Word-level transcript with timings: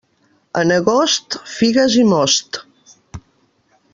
En 0.61 0.71
agost, 0.77 1.37
figues 1.57 1.99
i 2.05 2.07
most. 2.15 2.59